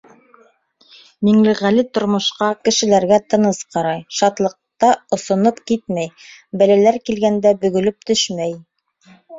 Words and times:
Миңлеғәле 1.27 1.83
тормошҡа, 1.97 2.47
кешеләргә 2.69 3.21
тыныс 3.35 3.61
ҡарай: 3.77 4.01
шатлыҡта 4.21 4.91
осоноп 5.19 5.61
китмәй, 5.73 6.13
бәләләр 6.63 7.03
килгәндә 7.11 7.57
бөгөлөп 7.65 8.11
төшмәй. 8.13 8.61